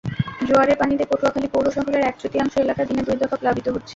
জোয়ারের 0.47 0.77
পানিতে 0.77 1.03
পটুয়াখালী 1.05 1.47
পৌর 1.47 1.65
শহরের 1.75 2.03
এক-তৃতীয়াংশ 2.03 2.53
এলাকা 2.57 2.81
দিনে 2.85 3.01
দুই 3.03 3.17
দফা 3.21 3.37
প্লাবিত 3.41 3.67
হচ্ছে। 3.67 3.89